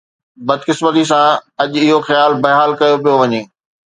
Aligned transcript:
بدقسمتي 0.47 1.03
سان، 1.11 1.27
اڄ 1.61 1.71
اهو 1.83 1.97
خيال 2.07 2.31
بحال 2.43 2.71
ڪيو 2.79 2.95
پيو 3.03 3.15
وڃي. 3.21 3.41